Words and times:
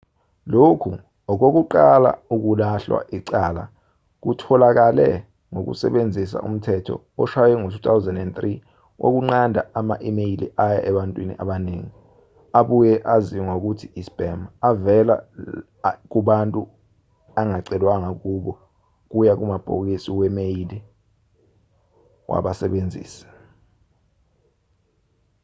lokhu 0.53 0.91
okokuqala 1.31 2.11
ukulahlwa 2.33 2.99
icala 3.17 3.63
kutholakale 4.23 5.07
ngokusebenzisa 5.51 6.37
umthetho 6.47 6.95
oshwaywe 7.21 7.55
ngo-2003 7.61 8.37
wokunqanda 9.01 9.61
ama-imeyili 9.79 10.47
aya 10.65 10.79
ebantwini 10.89 11.33
abaningi 11.43 11.91
abuye 12.59 12.93
aziwe 13.13 13.41
ngokuthi 13.47 13.85
i-spam 14.01 14.39
avela 14.69 15.15
kubantu 16.11 16.61
angacelwanga 17.39 18.09
kubo 18.21 18.51
kuya 19.11 19.33
kumabhokisi 19.39 20.09
we-imeyili 20.17 20.77
wabasebenzisi 22.31 23.23